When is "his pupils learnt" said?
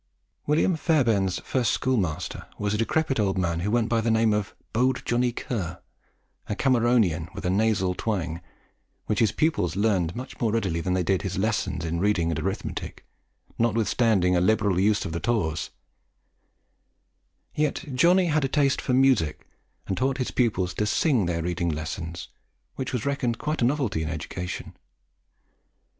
9.19-10.15